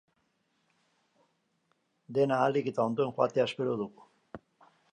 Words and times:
Dena 2.19 2.41
ahalik 2.45 2.73
eta 2.73 2.87
ondoen 2.89 3.15
joatea 3.19 3.47
espero 3.51 3.79
dugu. 3.83 4.09